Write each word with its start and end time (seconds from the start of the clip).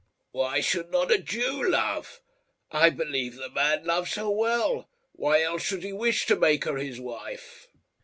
"Why 0.31 0.61
should 0.61 0.89
not 0.89 1.11
a 1.11 1.19
Jew 1.19 1.69
love? 1.69 2.21
I 2.71 2.89
believe 2.89 3.35
the 3.35 3.51
man 3.51 3.85
loves 3.85 4.15
her 4.15 4.27
well. 4.31 4.89
Why 5.13 5.43
else 5.43 5.61
should 5.61 5.83
he 5.83 5.93
wish 5.93 6.25
to 6.25 6.35
make 6.35 6.63
her 6.63 6.77
his 6.77 6.99
wife?" 6.99 7.67